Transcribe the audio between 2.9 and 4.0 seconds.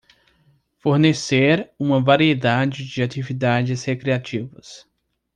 atividades